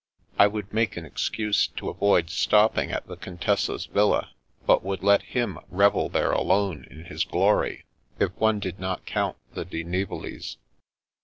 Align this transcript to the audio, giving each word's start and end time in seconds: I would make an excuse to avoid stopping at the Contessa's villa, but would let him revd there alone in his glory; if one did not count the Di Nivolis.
I 0.39 0.47
would 0.47 0.73
make 0.73 0.97
an 0.97 1.05
excuse 1.05 1.67
to 1.77 1.91
avoid 1.91 2.31
stopping 2.31 2.89
at 2.89 3.05
the 3.05 3.15
Contessa's 3.15 3.85
villa, 3.85 4.31
but 4.65 4.83
would 4.83 5.03
let 5.03 5.21
him 5.21 5.59
revd 5.71 6.11
there 6.13 6.31
alone 6.31 6.87
in 6.89 7.05
his 7.05 7.23
glory; 7.23 7.85
if 8.19 8.31
one 8.39 8.59
did 8.59 8.79
not 8.79 9.05
count 9.05 9.37
the 9.53 9.63
Di 9.63 9.83
Nivolis. 9.83 10.57